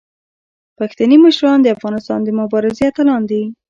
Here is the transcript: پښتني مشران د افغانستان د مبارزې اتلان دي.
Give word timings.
پښتني 0.77 1.17
مشران 1.25 1.57
د 1.61 1.67
افغانستان 1.75 2.19
د 2.23 2.29
مبارزې 2.39 2.83
اتلان 2.87 3.21
دي. 3.31 3.43